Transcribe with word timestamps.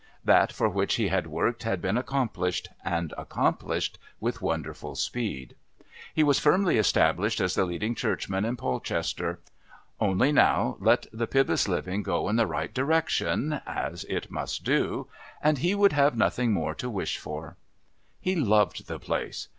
That 0.25 0.51
for 0.51 0.67
which 0.67 0.95
he 0.95 1.09
had 1.09 1.27
worked 1.27 1.61
had 1.61 1.79
been 1.79 1.95
accomplished, 1.95 2.69
and 2.83 3.13
accomplished 3.19 3.99
with 4.19 4.41
wonderful 4.41 4.95
speed. 4.95 5.55
He 6.11 6.23
was 6.23 6.39
firmly 6.39 6.79
established 6.79 7.39
as 7.39 7.53
the 7.53 7.65
leading 7.65 7.93
Churchman 7.93 8.43
in 8.43 8.57
Polchester; 8.57 9.41
only 9.99 10.31
now 10.31 10.75
let 10.79 11.05
the 11.13 11.27
Pybus 11.27 11.67
living 11.67 12.01
go 12.01 12.27
in 12.29 12.35
the 12.35 12.47
right 12.47 12.73
direction 12.73 13.61
(as 13.67 14.03
it 14.05 14.31
must 14.31 14.63
do), 14.63 15.05
and 15.39 15.59
he 15.59 15.75
would 15.75 15.93
have 15.93 16.17
nothing 16.17 16.51
more 16.51 16.73
to 16.73 16.89
wish 16.89 17.19
for. 17.19 17.55
He 18.19 18.35
loved 18.35 18.87
the 18.87 18.97
place. 18.97 19.49